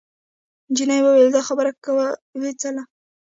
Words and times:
جینۍ 0.75 0.99
وویل 1.03 1.29
دا 1.35 1.41
خبرې 1.47 1.71
کوې 1.83 2.51
څله؟ 2.61 2.81